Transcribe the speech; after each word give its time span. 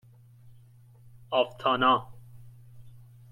اوتانا 1.31 2.07